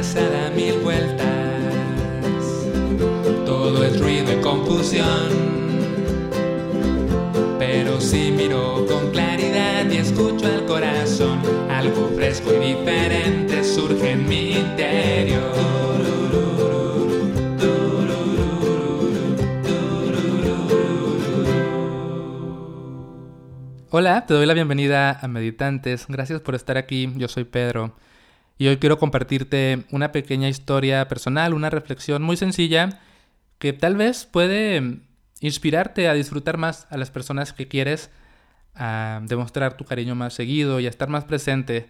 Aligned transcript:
cabeza 0.00 0.30
da 0.30 0.50
mil 0.56 0.78
vueltas. 0.78 1.26
Todo 3.44 3.84
es 3.84 4.00
ruido 4.00 4.32
y 4.32 4.40
confusión. 4.40 5.28
Pero 7.58 8.00
si 8.00 8.30
miro 8.32 8.86
con 8.88 9.10
claridad 9.10 9.84
y 9.90 9.98
escucho 9.98 10.46
al 10.46 10.64
corazón, 10.64 11.40
algo 11.68 12.08
fresco 12.16 12.50
y 12.54 12.74
diferente 12.74 13.62
surge 13.62 14.12
en 14.12 14.26
mi 14.26 14.52
interior. 14.52 15.40
Hola, 23.90 24.24
te 24.24 24.32
doy 24.32 24.46
la 24.46 24.54
bienvenida 24.54 25.18
a 25.20 25.28
Meditantes. 25.28 26.06
Gracias 26.08 26.40
por 26.40 26.54
estar 26.54 26.78
aquí. 26.78 27.12
Yo 27.16 27.28
soy 27.28 27.44
Pedro. 27.44 27.96
Y 28.60 28.68
hoy 28.68 28.76
quiero 28.76 28.98
compartirte 28.98 29.86
una 29.90 30.12
pequeña 30.12 30.50
historia 30.50 31.08
personal, 31.08 31.54
una 31.54 31.70
reflexión 31.70 32.20
muy 32.20 32.36
sencilla 32.36 33.00
que 33.58 33.72
tal 33.72 33.96
vez 33.96 34.26
puede 34.26 34.98
inspirarte 35.40 36.08
a 36.08 36.12
disfrutar 36.12 36.58
más 36.58 36.86
a 36.90 36.98
las 36.98 37.10
personas 37.10 37.54
que 37.54 37.68
quieres, 37.68 38.10
a 38.74 39.22
demostrar 39.24 39.78
tu 39.78 39.86
cariño 39.86 40.14
más 40.14 40.34
seguido 40.34 40.78
y 40.78 40.84
a 40.84 40.90
estar 40.90 41.08
más 41.08 41.24
presente 41.24 41.88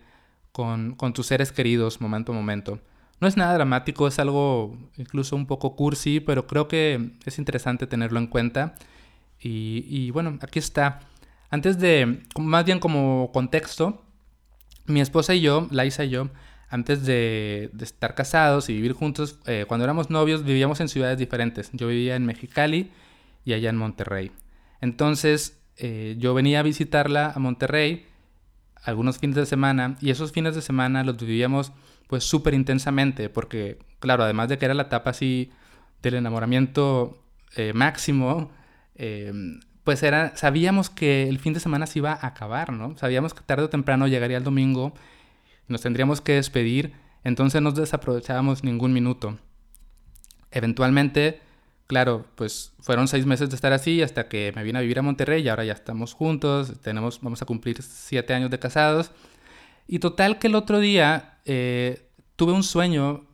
con, 0.52 0.96
tus 1.12 1.26
seres 1.26 1.50
queridos 1.50 2.00
momento 2.00 2.30
a 2.30 2.36
momento. 2.36 2.78
No 3.20 3.26
es 3.26 3.36
nada 3.36 3.54
dramático, 3.54 4.06
es 4.06 4.20
algo 4.20 4.78
incluso 4.96 5.34
un 5.34 5.46
poco 5.48 5.74
cursi, 5.74 6.20
pero 6.20 6.46
creo 6.46 6.68
que 6.68 7.10
es 7.24 7.38
interesante 7.40 7.88
tenerlo 7.88 8.20
en 8.20 8.28
cuenta. 8.28 8.76
Y, 9.40 9.86
y 9.88 10.12
bueno, 10.12 10.38
aquí 10.40 10.60
está. 10.60 11.00
Antes 11.50 11.80
de, 11.80 12.22
más 12.38 12.64
bien 12.64 12.78
como 12.78 13.32
contexto, 13.32 14.04
mi 14.86 15.00
esposa 15.00 15.34
y 15.34 15.40
yo, 15.40 15.66
Laisa 15.72 16.04
y 16.04 16.10
yo, 16.10 16.30
antes 16.70 17.04
de, 17.04 17.70
estar 17.80 18.14
casados 18.14 18.70
y 18.70 18.74
vivir 18.74 18.92
juntos, 18.92 19.38
eh, 19.46 19.64
cuando 19.66 19.84
éramos 19.84 20.08
novios 20.08 20.44
vivíamos 20.44 20.80
en 20.80 20.88
ciudades 20.88 21.18
diferentes. 21.18 21.70
Yo 21.72 21.88
vivía 21.88 22.14
en 22.14 22.24
Mexicali 22.24 22.92
y 23.44 23.52
allá 23.52 23.70
en 23.70 23.76
Monterrey. 23.76 24.30
Entonces 24.80 25.60
eh, 25.76 26.14
yo 26.18 26.32
venía 26.32 26.60
a 26.60 26.62
visitarla 26.62 27.32
a 27.34 27.38
Monterrey 27.40 28.06
algunos 28.84 29.18
fines 29.18 29.36
de 29.36 29.46
semana 29.46 29.96
y 30.00 30.10
esos 30.10 30.30
fines 30.32 30.54
de 30.54 30.62
semana 30.62 31.02
los 31.02 31.18
vivíamos 31.18 31.72
pues 32.06 32.24
súper 32.24 32.54
intensamente 32.54 33.28
porque 33.28 33.78
claro, 33.98 34.22
además 34.22 34.48
de 34.48 34.56
que 34.56 34.64
era 34.64 34.74
la 34.74 34.84
etapa 34.84 35.10
así 35.10 35.50
del 36.02 36.14
enamoramiento 36.14 37.22
eh, 37.56 37.72
máximo, 37.74 38.52
pues 39.82 40.02
era, 40.02 40.36
sabíamos 40.36 40.90
que 40.90 41.28
el 41.28 41.38
fin 41.38 41.52
de 41.52 41.60
semana 41.60 41.86
se 41.86 41.98
iba 41.98 42.12
a 42.12 42.26
acabar, 42.26 42.72
¿no? 42.72 42.96
Sabíamos 42.98 43.34
que 43.34 43.40
tarde 43.40 43.64
o 43.64 43.70
temprano 43.70 44.06
llegaría 44.06 44.36
el 44.36 44.44
domingo, 44.44 44.92
nos 45.70 45.80
tendríamos 45.80 46.20
que 46.20 46.34
despedir, 46.34 46.92
entonces 47.24 47.62
no 47.62 47.72
desaprovechábamos 47.72 48.64
ningún 48.64 48.92
minuto. 48.92 49.38
Eventualmente, 50.50 51.40
claro, 51.86 52.26
pues 52.34 52.72
fueron 52.80 53.08
seis 53.08 53.26
meses 53.26 53.50
de 53.50 53.56
estar 53.56 53.72
así 53.72 54.02
hasta 54.02 54.28
que 54.28 54.52
me 54.54 54.62
vine 54.62 54.78
a 54.78 54.82
vivir 54.82 54.98
a 54.98 55.02
Monterrey 55.02 55.42
y 55.42 55.48
ahora 55.48 55.64
ya 55.64 55.72
estamos 55.72 56.12
juntos, 56.12 56.80
tenemos, 56.80 57.20
vamos 57.20 57.40
a 57.42 57.46
cumplir 57.46 57.82
siete 57.82 58.34
años 58.34 58.50
de 58.50 58.58
casados. 58.58 59.12
Y 59.86 59.98
total 59.98 60.38
que 60.38 60.48
el 60.48 60.54
otro 60.54 60.78
día 60.78 61.38
eh, 61.44 62.08
tuve 62.36 62.52
un 62.52 62.62
sueño 62.62 63.26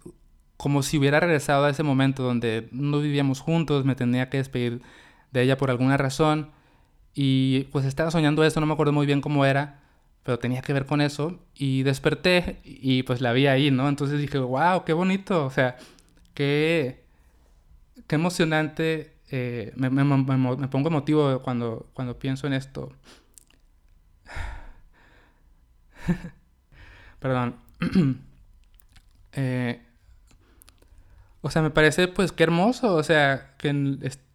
como 0.56 0.82
si 0.82 0.98
hubiera 0.98 1.20
regresado 1.20 1.64
a 1.64 1.70
ese 1.70 1.82
momento 1.82 2.22
donde 2.22 2.68
no 2.72 3.00
vivíamos 3.00 3.40
juntos, 3.40 3.84
me 3.84 3.94
tenía 3.94 4.30
que 4.30 4.38
despedir 4.38 4.80
de 5.32 5.42
ella 5.42 5.56
por 5.56 5.70
alguna 5.70 5.96
razón. 5.96 6.50
Y 7.14 7.64
pues 7.72 7.84
estaba 7.86 8.10
soñando 8.10 8.44
eso, 8.44 8.60
no 8.60 8.66
me 8.66 8.72
acuerdo 8.72 8.92
muy 8.92 9.06
bien 9.06 9.20
cómo 9.20 9.44
era, 9.44 9.85
pero 10.26 10.40
tenía 10.40 10.60
que 10.60 10.72
ver 10.72 10.86
con 10.86 11.00
eso. 11.00 11.38
Y 11.54 11.84
desperté 11.84 12.60
y 12.64 13.04
pues 13.04 13.20
la 13.20 13.32
vi 13.32 13.46
ahí, 13.46 13.70
¿no? 13.70 13.88
Entonces 13.88 14.20
dije, 14.20 14.38
wow, 14.38 14.84
qué 14.84 14.92
bonito, 14.92 15.46
o 15.46 15.50
sea, 15.50 15.76
qué, 16.34 17.04
qué 18.08 18.16
emocionante. 18.16 19.14
Eh, 19.30 19.72
me, 19.76 19.88
me, 19.88 20.04
me, 20.04 20.68
pongo 20.68 20.88
emotivo 20.88 21.40
cuando, 21.42 21.88
cuando 21.94 22.18
pienso 22.18 22.48
en 22.48 22.54
esto. 22.54 22.92
Perdón. 27.20 27.56
eh, 29.32 29.80
o 31.40 31.50
sea, 31.50 31.62
me 31.62 31.70
parece 31.70 32.08
pues 32.08 32.32
qué 32.32 32.42
hermoso, 32.42 32.94
o 32.96 33.02
sea, 33.04 33.54
que 33.58 33.70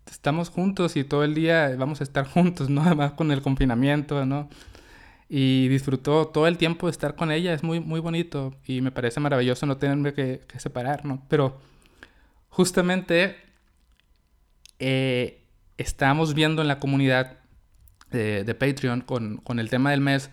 estamos 0.09 0.49
juntos 0.49 0.95
y 0.95 1.03
todo 1.03 1.25
el 1.25 1.33
día 1.33 1.75
vamos 1.77 1.99
a 1.99 2.05
estar 2.05 2.25
juntos, 2.25 2.69
¿no? 2.69 2.81
Además 2.85 3.11
con 3.13 3.31
el 3.31 3.41
confinamiento, 3.41 4.25
¿no? 4.25 4.49
Y 5.33 5.69
disfrutó 5.69 6.27
todo 6.27 6.45
el 6.45 6.57
tiempo 6.57 6.87
de 6.87 6.91
estar 6.91 7.15
con 7.15 7.31
ella, 7.31 7.53
es 7.53 7.63
muy, 7.63 7.79
muy 7.79 8.01
bonito 8.01 8.53
y 8.65 8.81
me 8.81 8.91
parece 8.91 9.21
maravilloso 9.21 9.65
no 9.65 9.77
tenerme 9.77 10.13
que, 10.13 10.41
separar, 10.57 11.05
¿no? 11.05 11.23
Pero 11.29 11.57
justamente 12.49 13.37
eh, 14.79 15.41
estamos 15.77 16.33
viendo 16.33 16.61
en 16.61 16.67
la 16.67 16.79
comunidad 16.79 17.37
de, 18.09 18.55
Patreon 18.55 18.99
con, 18.99 19.37
con, 19.37 19.59
el 19.59 19.69
tema 19.69 19.91
del 19.91 20.01
mes, 20.01 20.29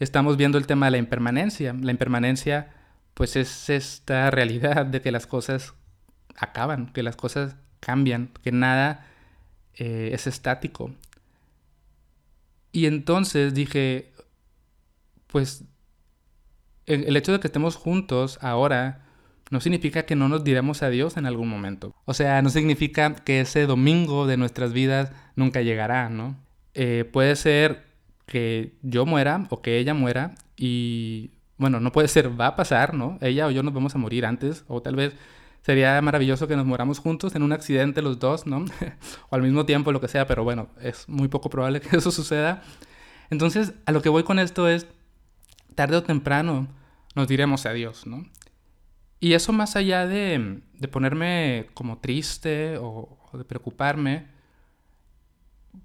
estamos 0.00 0.36
viendo 0.36 0.58
el 0.58 0.66
tema 0.66 0.84
de 0.84 0.92
la 0.92 0.98
impermanencia. 0.98 1.74
La 1.80 1.90
impermanencia, 1.90 2.74
pues 3.14 3.36
es 3.36 3.70
esta 3.70 4.30
realidad 4.30 4.84
de 4.84 5.00
que 5.00 5.12
las 5.12 5.26
cosas 5.26 5.72
acaban, 6.36 6.92
que 6.92 7.02
las 7.02 7.16
cosas 7.16 7.56
cambian, 7.80 8.28
que 8.44 8.52
nada 8.52 9.06
eh, 9.76 10.10
es 10.12 10.26
estático. 10.26 10.90
Y 12.72 12.86
entonces 12.86 13.54
dije, 13.54 14.11
pues 15.32 15.64
el, 16.86 17.16
hecho 17.16 17.32
de 17.32 17.40
que 17.40 17.48
estemos 17.48 17.76
juntos 17.76 18.38
ahora 18.42 19.06
no 19.50 19.60
significa 19.60 20.04
que 20.04 20.16
no 20.16 20.28
nos 20.28 20.44
diremos 20.44 20.82
adiós 20.82 21.16
en 21.16 21.26
algún 21.26 21.48
momento. 21.48 21.94
O 22.04 22.14
sea, 22.14 22.40
no 22.42 22.50
significa 22.50 23.14
que 23.14 23.40
ese 23.40 23.66
domingo 23.66 24.26
de 24.26 24.36
nuestras 24.36 24.72
vidas 24.72 25.12
nunca 25.36 25.62
llegará, 25.62 26.08
¿no? 26.08 26.36
Eh, 26.74 27.08
puede 27.12 27.36
ser 27.36 27.84
que 28.26 28.78
yo 28.82 29.04
muera 29.04 29.46
o 29.50 29.60
que 29.60 29.78
ella 29.78 29.94
muera 29.94 30.34
y 30.56 31.32
bueno, 31.58 31.80
no 31.80 31.92
puede 31.92 32.08
ser, 32.08 32.40
va 32.40 32.48
a 32.48 32.56
pasar, 32.56 32.94
¿no? 32.94 33.18
Ella 33.20 33.46
o 33.46 33.50
yo 33.50 33.62
nos 33.62 33.74
vamos 33.74 33.94
a 33.94 33.98
morir 33.98 34.24
antes 34.24 34.64
o 34.68 34.80
tal 34.80 34.96
vez 34.96 35.14
sería 35.62 36.00
maravilloso 36.02 36.48
que 36.48 36.56
nos 36.56 36.66
moramos 36.66 36.98
juntos 36.98 37.34
en 37.34 37.42
un 37.42 37.52
accidente 37.52 38.02
los 38.02 38.18
dos, 38.18 38.46
¿no? 38.46 38.64
o 39.30 39.34
al 39.34 39.42
mismo 39.42 39.64
tiempo, 39.64 39.92
lo 39.92 40.00
que 40.00 40.08
sea, 40.08 40.26
pero 40.26 40.44
bueno, 40.44 40.68
es 40.80 41.08
muy 41.08 41.28
poco 41.28 41.50
probable 41.50 41.80
que 41.82 41.96
eso 41.96 42.10
suceda. 42.10 42.62
Entonces, 43.30 43.74
a 43.86 43.92
lo 43.92 44.02
que 44.02 44.08
voy 44.08 44.24
con 44.24 44.38
esto 44.38 44.68
es, 44.68 44.86
tarde 45.72 45.96
o 45.96 46.02
temprano 46.02 46.68
nos 47.14 47.28
diremos 47.28 47.66
adiós, 47.66 48.06
¿no? 48.06 48.24
Y 49.20 49.34
eso 49.34 49.52
más 49.52 49.76
allá 49.76 50.06
de, 50.06 50.62
de 50.74 50.88
ponerme 50.88 51.68
como 51.74 51.98
triste 51.98 52.76
o, 52.78 53.18
de 53.32 53.44
preocuparme, 53.44 54.26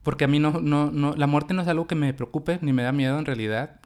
porque 0.03 0.25
a 0.25 0.27
mí 0.27 0.39
no, 0.39 0.59
no, 0.59 0.91
no, 0.91 1.15
la 1.15 1.27
muerte 1.27 1.53
no 1.53 1.61
es 1.61 1.67
algo 1.67 1.87
que 1.87 1.95
me 1.95 2.13
preocupe 2.13 2.59
ni 2.61 2.73
me 2.73 2.83
da 2.83 2.91
miedo 2.91 3.17
en 3.19 3.25
realidad. 3.25 3.79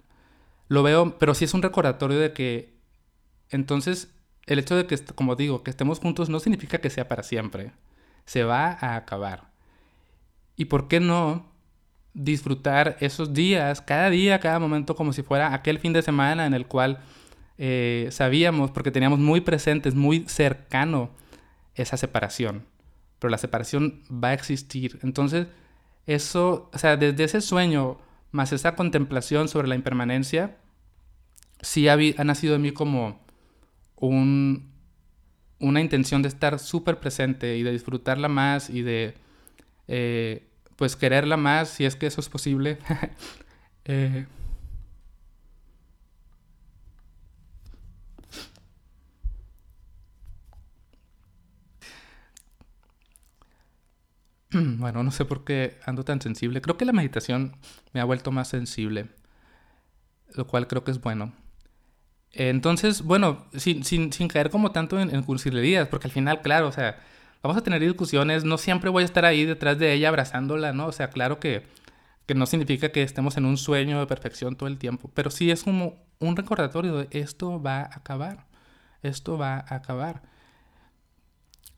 Lo 0.68 0.84
veo, 0.84 1.18
pero 1.20 1.34
sí 1.34 1.46
es 1.46 1.54
un 1.54 1.62
recordatorio 1.62 2.18
de 2.18 2.32
que 2.34 2.80
entonces 3.50 4.16
el 4.46 4.60
hecho 4.60 4.76
de 4.76 4.88
que, 4.88 4.98
como 5.16 5.36
digo, 5.36 5.64
que 5.64 5.70
estemos 5.72 6.00
juntos 6.00 6.30
no 6.30 6.40
significa 6.40 6.80
que 6.80 6.90
sea 6.90 7.08
para 7.08 7.24
siempre. 7.24 7.74
Se 8.26 8.44
va 8.44 8.78
a 8.80 8.96
acabar. 8.96 9.52
¿Y 10.56 10.66
por 10.66 10.88
qué 10.88 11.00
no 11.00 11.51
disfrutar 12.14 12.98
esos 13.00 13.34
días, 13.34 13.82
cada 13.82 14.10
día, 14.10 14.40
cada 14.40 14.60
momento, 14.60 14.96
como 14.96 15.14
si 15.14 15.24
fuera 15.24 15.54
aquel 15.54 15.80
fin 15.80 15.94
de 15.94 16.02
semana 16.02 16.46
en 16.46 16.54
el 16.54 16.68
cual 16.68 17.00
eh, 17.58 18.08
sabíamos, 18.12 18.72
porque 18.72 18.92
teníamos 18.92 19.20
muy 19.20 19.42
presentes, 19.42 19.96
muy 19.96 20.26
cercano 20.28 21.12
esa 21.76 21.98
separación? 21.98 22.66
Pero 23.20 23.30
la 23.30 23.38
separación 23.38 24.02
va 24.12 24.30
a 24.30 24.34
existir. 24.34 25.00
Entonces, 25.04 25.48
eso, 26.06 26.70
o 26.74 26.78
sea, 26.78 26.98
desde 26.98 27.24
ese 27.24 27.42
sueño 27.42 27.98
más 28.32 28.54
esa 28.54 28.76
contemplación 28.76 29.48
sobre 29.48 29.68
la 29.68 29.76
impermanencia, 29.76 30.58
sí 31.62 31.88
ha, 31.88 31.98
nacido 32.24 32.56
en 32.56 32.62
mí 32.62 32.72
como 32.72 33.20
un, 33.96 34.72
una 35.60 35.82
intención 35.82 36.22
de 36.22 36.30
estar 36.30 36.60
súper 36.60 37.00
presente 37.00 37.58
y 37.58 37.64
de 37.64 37.72
disfrutarla 37.72 38.28
más 38.28 38.70
y 38.70 38.82
de 38.82 39.14
eh, 39.88 40.48
pues 40.82 40.96
quererla 40.96 41.38
más 41.38 41.70
si 41.70 41.86
es 41.86 41.96
que 41.96 42.08
eso 42.08 42.22
es 42.22 42.30
posible. 42.30 42.80
Eh, 43.86 44.26
bueno, 54.52 55.04
no 55.04 55.12
sé 55.12 55.26
por 55.26 55.44
qué 55.44 55.80
ando 55.86 56.04
tan 56.04 56.20
sensible. 56.22 56.62
Creo 56.62 56.78
que 56.78 56.86
la 56.86 56.94
meditación 56.94 57.58
me 57.94 58.02
ha 58.02 58.06
vuelto 58.06 58.32
más 58.32 58.48
sensible, 58.48 59.10
lo 60.36 60.48
cual 60.48 60.68
creo 60.68 60.84
que 60.84 60.92
es 60.92 61.02
bueno. 61.02 61.34
Entonces, 62.32 63.04
bueno, 63.04 63.46
sin, 63.56 63.84
sin, 63.84 64.14
sin 64.14 64.28
caer 64.28 64.50
como 64.50 64.72
tanto 64.72 65.00
en, 65.00 65.14
en 65.14 65.24
cursilerías, 65.24 65.88
porque 65.88 66.08
al 66.08 66.12
final, 66.12 66.42
claro, 66.42 66.68
o 66.68 66.72
sea, 66.72 67.00
vamos 67.42 67.58
a 67.58 67.64
tener 67.64 67.82
discusiones, 67.82 68.44
no 68.44 68.58
siempre 68.58 68.90
voy 68.90 69.04
a 69.04 69.06
estar 69.06 69.26
ahí 69.26 69.46
detrás 69.46 69.78
de 69.80 69.94
ella 69.94 70.10
abrazándola, 70.10 70.74
¿no? 70.74 70.88
O 70.88 70.92
sea, 70.92 71.10
claro 71.10 71.40
que, 71.40 71.64
que 72.26 72.36
no 72.36 72.46
significa 72.46 72.92
que 72.92 73.04
estemos 73.04 73.38
en 73.38 73.46
un 73.46 73.58
sueño 73.58 74.00
de 74.00 74.08
perfección 74.08 74.56
todo 74.56 74.68
el 74.70 74.78
tiempo, 74.78 75.10
pero 75.14 75.32
sí 75.32 75.52
es 75.52 75.64
como 75.64 76.04
un 76.20 76.36
recordatorio 76.36 76.98
de 76.98 77.08
esto 77.12 77.62
va 77.62 77.82
a 77.82 77.98
acabar. 77.98 78.46
esto 79.04 79.38
va 79.38 79.56
a 79.56 79.76
acabar. 79.76 80.22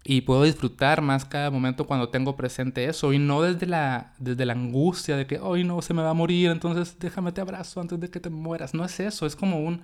Y 0.06 0.21
puedo 0.21 0.44
disfrutar 0.44 1.01
más 1.01 1.24
cada 1.24 1.50
momento 1.50 1.88
cuando 1.88 2.09
tengo 2.09 2.36
presente 2.36 2.86
eso 2.86 3.13
y 3.13 3.19
no 3.19 3.42
desde 3.42 3.66
la, 3.68 4.13
desde 4.19 4.45
la 4.45 4.51
angustia 4.54 5.16
de 5.16 5.25
que, 5.25 5.39
hoy 5.39 5.63
no, 5.63 5.81
se 5.81 5.94
me 5.94 6.01
va 6.01 6.09
a 6.09 6.13
morir, 6.13 6.51
entonces 6.51 7.00
déjame 7.00 7.31
te 7.31 7.39
abrazo 7.39 7.80
antes 7.80 8.00
de 8.00 8.09
que 8.09 8.19
te 8.19 8.30
mueras. 8.30 8.74
No 8.74 8.83
es 8.83 9.00
eso, 9.00 9.25
es 9.25 9.36
como 9.38 9.62
un 9.62 9.81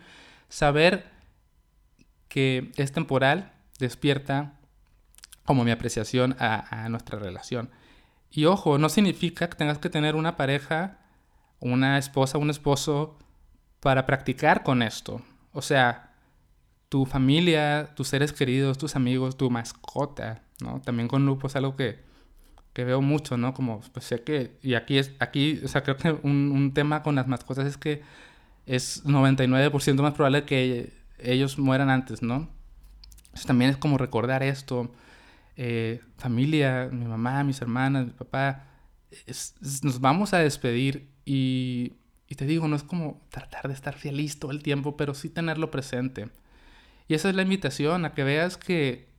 saber 0.49 1.05
que 2.27 2.71
es 2.75 2.91
temporal, 2.91 3.53
despierta 3.79 4.58
como 5.49 5.63
mi 5.63 5.71
apreciación 5.71 6.35
a, 6.37 6.87
nuestra 6.89 7.17
relación. 7.17 7.71
Y 8.29 8.45
ojo, 8.45 8.77
no 8.77 8.87
significa 8.87 9.49
que 9.49 9.57
tengas 9.57 9.79
que 9.79 9.89
tener 9.89 10.15
una 10.15 10.37
pareja, 10.37 10.99
una 11.59 11.97
esposa, 11.97 12.37
un 12.37 12.51
esposo 12.51 13.17
para 13.79 14.05
practicar 14.05 14.61
con 14.61 14.83
esto. 14.83 15.23
O 15.51 15.63
sea, 15.63 16.13
tu 16.87 17.07
familia, 17.07 17.95
tus 17.95 18.09
seres 18.09 18.31
queridos, 18.31 18.77
tus 18.77 18.95
amigos, 18.95 19.37
tu 19.37 19.49
mascota, 19.49 20.43
¿no? 20.61 20.81
También 20.81 21.07
con 21.07 21.25
Lupo 21.25 21.47
es 21.47 21.55
algo 21.55 21.75
que, 21.75 21.97
que 22.73 22.83
veo 22.83 23.01
mucho, 23.01 23.35
¿no? 23.35 23.55
Como, 23.55 23.81
pues 23.91 24.05
sé 24.05 24.21
que, 24.21 24.55
y 24.61 24.75
aquí 24.75 24.99
es, 24.99 25.13
aquí, 25.17 25.61
o 25.65 25.67
sea, 25.67 25.81
creo 25.81 25.97
que 25.97 26.11
un, 26.11 26.51
un 26.51 26.75
tema 26.75 27.01
con 27.01 27.15
las 27.15 27.27
mascotas 27.27 27.65
es 27.65 27.77
que 27.77 28.03
es 28.67 29.03
99% 29.03 29.99
más 30.03 30.13
probable 30.13 30.43
que 30.43 30.93
ellos 31.17 31.57
mueran 31.57 31.89
antes, 31.89 32.21
¿no? 32.21 32.49
Entonces 33.23 33.47
también 33.47 33.71
es 33.71 33.77
como 33.77 33.97
recordar 33.97 34.43
esto, 34.43 34.91
eh, 35.55 36.01
familia, 36.17 36.89
mi 36.91 37.05
mamá, 37.05 37.43
mis 37.43 37.61
hermanas, 37.61 38.05
mi 38.05 38.11
papá, 38.11 38.67
nos 39.81 39.99
vamos 39.99 40.33
a 40.33 40.39
despedir 40.39 41.09
y 41.25 41.93
y 42.29 42.35
te 42.35 42.45
digo, 42.45 42.67
no 42.67 42.75
es 42.75 42.83
como 42.83 43.25
tratar 43.29 43.67
de 43.67 43.73
estar 43.73 43.95
feliz 43.95 44.37
todo 44.37 44.51
el 44.51 44.61
tiempo, 44.61 44.95
pero 44.95 45.15
sí 45.15 45.29
tenerlo 45.29 45.71
presente. 45.71 46.29
Y 47.07 47.15
esa 47.15 47.29
es 47.29 47.35
la 47.35 47.41
invitación, 47.41 48.05
a 48.05 48.13
que 48.13 48.23
veas 48.23 48.55
que, 48.55 49.09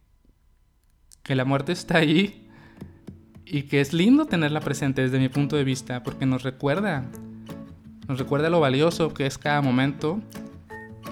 que 1.24 1.34
la 1.34 1.44
muerte 1.44 1.72
está 1.72 1.98
ahí 1.98 2.48
y 3.44 3.64
que 3.64 3.80
es 3.80 3.92
lindo 3.92 4.26
tenerla 4.26 4.60
presente 4.60 5.02
desde 5.02 5.18
mi 5.18 5.28
punto 5.28 5.56
de 5.56 5.64
vista, 5.64 6.04
porque 6.04 6.24
nos 6.24 6.44
recuerda, 6.44 7.04
nos 8.06 8.20
recuerda 8.20 8.48
lo 8.48 8.60
valioso 8.60 9.12
que 9.12 9.26
es 9.26 9.38
cada 9.38 9.60
momento. 9.60 10.22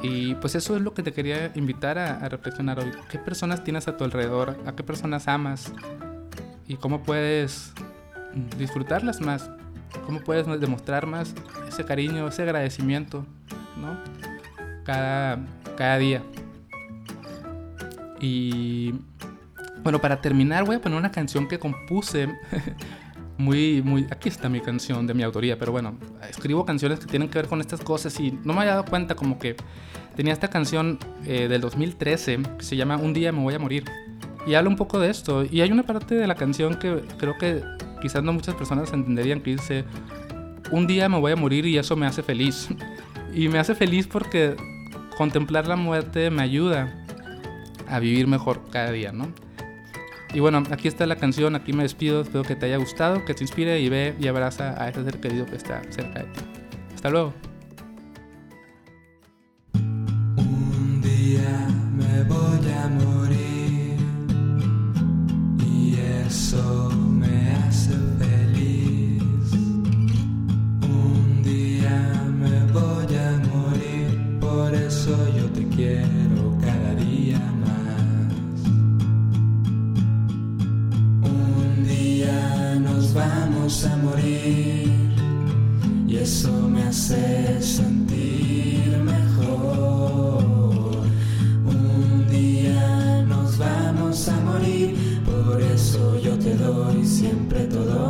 Y 0.03 0.35
pues 0.37 0.55
eso 0.55 0.77
es 0.77 0.83
lo 0.83 0.95
que 0.95 1.03
te 1.03 1.13
quería 1.13 1.51
invitar 1.55 1.99
a, 1.99 2.29
reflexionar 2.29 2.79
hoy. 2.79 2.93
¿Qué 3.11 3.19
personas 3.19 3.65
tienes 3.65 3.89
a 3.89 3.97
tu 3.97 4.05
alrededor? 4.05 4.57
¿A 4.67 4.73
qué 4.73 4.83
personas 4.83 5.27
amas? 5.27 5.73
¿Y 6.67 6.77
cómo 6.77 7.03
puedes 7.03 7.73
disfrutarlas 8.57 9.21
más? 9.21 9.51
¿Cómo 10.07 10.21
puedes 10.21 10.47
demostrar 10.61 11.07
más 11.07 11.35
ese 11.67 11.85
cariño, 11.85 12.29
ese 12.29 12.43
agradecimiento, 12.43 13.27
¿no? 13.81 13.99
Cada, 14.85 15.41
cada 15.77 15.99
día. 15.99 16.23
Y 18.21 18.95
bueno, 19.83 20.01
para 20.01 20.21
terminar 20.21 20.65
voy 20.65 20.77
a 20.77 20.81
poner 20.81 20.99
una 20.99 21.11
canción 21.11 21.49
que 21.49 21.59
compuse 21.59 22.29
muy, 23.39 23.83
muy... 23.83 24.07
Aquí 24.11 24.29
está 24.29 24.49
mi 24.49 24.61
canción 24.61 25.07
de 25.07 25.15
mi 25.15 25.23
autoría, 25.23 25.59
pero 25.59 25.73
bueno, 25.73 25.97
escribo 26.29 26.67
canciones 26.67 26.99
que 26.99 27.07
tienen 27.07 27.29
que 27.29 27.39
ver 27.39 27.47
con 27.47 27.61
estas 27.61 27.81
cosas 27.81 28.19
y 28.21 28.33
no 28.45 28.53
me 28.53 28.61
había 28.61 28.73
dado 28.73 28.85
cuenta 28.85 29.15
como 29.15 29.39
que 29.39 29.57
tenía 30.17 30.33
esta 30.33 30.49
canción 30.49 30.99
eh, 31.25 31.47
del 31.49 31.61
2013 31.61 32.41
que 32.59 32.65
se 32.65 32.77
llama 32.77 32.97
Un 32.97 33.15
día 33.15 33.33
me 33.33 33.41
voy 33.41 33.55
a 33.55 33.59
morir. 33.59 33.85
Y 34.47 34.55
habla 34.55 34.69
un 34.69 34.77
poco 34.77 34.99
de 34.99 35.11
esto. 35.11 35.45
Y 35.45 35.61
hay 35.61 35.71
una 35.71 35.85
parte 35.85 36.15
de 36.15 36.27
la 36.27 36.35
canción 36.35 36.75
que 36.79 37.03
creo 37.19 37.37
que 37.39 37.63
quizás 38.03 38.23
no 38.23 38.33
muchas 38.33 38.55
personas 38.55 38.93
entenderían 38.93 39.41
que 39.41 39.53
dice, 39.53 39.85
un 40.71 40.87
día 40.87 41.09
me 41.09 41.19
voy 41.19 41.33
a 41.33 41.37
morir 41.37 41.67
y 41.67 41.79
eso 41.79 41.97
me 41.97 42.07
hace 42.07 42.23
feliz. 42.23 42.69
Y 43.35 43.49
me 43.49 43.59
hace 43.59 43.75
feliz 43.75 44.07
porque 44.07 44.57
contemplar 45.19 45.69
la 45.69 45.77
muerte 45.77 46.31
me 46.31 46.43
ayuda 46.43 47.05
a 47.87 48.01
vivir 48.01 48.27
mejor 48.27 48.63
cada 48.71 48.91
día, 48.91 49.13
¿no? 49.13 49.29
Y 50.35 50.41
bueno, 50.41 50.63
aquí 50.71 50.89
está 50.89 51.07
la 51.07 51.17
canción, 51.17 51.55
aquí 51.55 51.73
me 51.73 51.83
despido, 51.83 52.21
espero 52.21 52.45
que 52.45 52.55
te 52.55 52.67
haya 52.67 52.77
gustado, 52.77 53.25
que 53.25 53.35
te 53.35 53.45
inspire 53.45 53.81
y 53.81 53.89
ve 53.89 54.15
y 54.21 54.29
abraza 54.29 54.81
a 54.83 54.89
ese 54.89 55.03
ser 55.03 55.21
querido 55.21 55.47
que 55.47 55.57
está 55.57 55.83
cerca 55.91 56.21
de 56.21 56.27
ti. 56.27 56.41
Hasta 56.95 57.11
luego. 57.11 57.33
Un 59.73 61.01
día 61.01 61.69
me 61.97 62.23
voy 62.25 62.71
a 62.73 62.89
morir 62.89 63.97
y 65.65 65.97
eso 66.27 66.68
vamos 83.19 83.85
a 83.85 83.97
morir 83.97 84.93
y 86.07 86.17
eso 86.17 86.53
me 86.69 86.83
hace 86.85 87.61
sentir 87.61 88.97
mejor. 89.15 90.45
Un 91.65 92.27
día 92.31 93.25
nos 93.27 93.59
vamos 93.59 94.29
a 94.29 94.37
morir, 94.41 94.95
por 95.25 95.61
eso 95.61 96.19
yo 96.21 96.39
te 96.39 96.55
doy 96.55 97.05
siempre 97.05 97.65
todo. 97.65 98.09